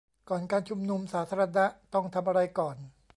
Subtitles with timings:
[0.29, 2.75] ก่อนการชุมนุมสาธารณะต้องทำอะไรก่อน